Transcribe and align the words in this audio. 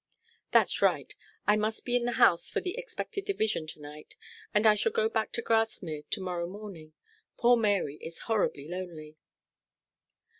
'That's 0.51 0.81
right. 0.81 1.13
I 1.45 1.55
must 1.55 1.85
be 1.85 1.95
in 1.95 2.05
the 2.05 2.13
House 2.13 2.49
for 2.49 2.59
the 2.59 2.75
expected 2.75 3.23
division 3.23 3.67
to 3.67 3.79
night, 3.79 4.15
and 4.51 4.65
I 4.65 4.73
shall 4.73 4.91
go 4.91 5.07
back 5.07 5.31
to 5.33 5.43
Grasmere 5.43 6.05
to 6.09 6.21
morrow 6.21 6.47
morning. 6.47 6.93
Poor 7.37 7.55
Mary 7.55 7.97
is 8.01 8.21
horribly 8.25 8.67
lonely.' 8.67 9.15